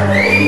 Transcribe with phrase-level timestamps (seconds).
[0.00, 0.39] Amen.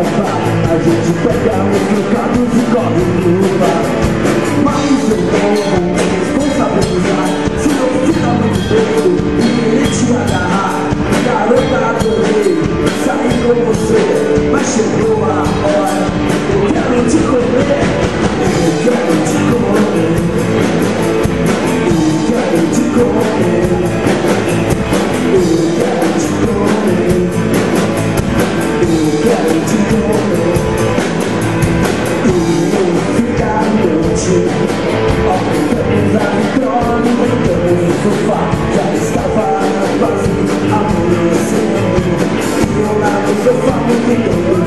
[0.00, 3.84] A gente pega os trocados e corre no bar
[4.64, 7.28] Mas eu não vou responsabilizar
[7.58, 9.04] Se eu tirar muito peito
[9.38, 10.72] e querer te agarrar
[11.26, 12.50] Garota, adorei
[13.04, 14.02] sair com você
[14.50, 15.79] Mas chegou a hora
[34.20, 34.42] luci
[35.28, 38.40] O tym dla witronu Wygodny kufa
[38.76, 40.30] Zastawa na bazy
[40.72, 41.16] A my
[44.08, 44.59] nie